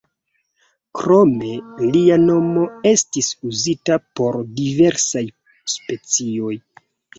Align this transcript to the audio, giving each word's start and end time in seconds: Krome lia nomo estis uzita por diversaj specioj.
Krome 0.99 1.51
lia 1.97 2.17
nomo 2.23 2.63
estis 2.93 3.31
uzita 3.51 3.99
por 4.21 4.41
diversaj 4.63 5.25
specioj. 5.77 6.53